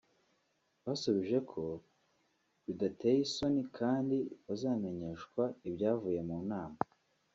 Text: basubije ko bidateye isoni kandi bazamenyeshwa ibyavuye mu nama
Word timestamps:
basubije 0.85 1.37
ko 1.51 1.63
bidateye 2.65 3.19
isoni 3.27 3.63
kandi 3.77 4.17
bazamenyeshwa 4.45 5.43
ibyavuye 5.67 6.19
mu 6.29 6.37
nama 6.51 6.77